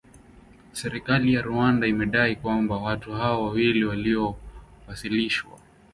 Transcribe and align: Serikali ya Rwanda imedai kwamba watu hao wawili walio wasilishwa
Serikali 0.73 1.29
ya 1.33 1.41
Rwanda 1.41 1.87
imedai 1.87 2.35
kwamba 2.35 2.77
watu 2.77 3.11
hao 3.11 3.43
wawili 3.43 3.83
walio 3.85 4.35
wasilishwa 4.87 5.59